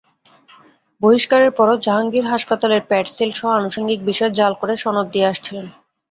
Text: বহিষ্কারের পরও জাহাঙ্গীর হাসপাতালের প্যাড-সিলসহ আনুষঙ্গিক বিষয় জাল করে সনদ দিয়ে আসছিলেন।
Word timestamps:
বহিষ্কারের 1.01 1.51
পরও 1.57 1.75
জাহাঙ্গীর 1.85 2.25
হাসপাতালের 2.25 2.81
প্যাড-সিলসহ 2.89 3.47
আনুষঙ্গিক 3.53 3.99
বিষয় 4.09 4.31
জাল 4.39 4.53
করে 4.61 4.73
সনদ 4.83 5.07
দিয়ে 5.13 5.29
আসছিলেন। 5.31 5.65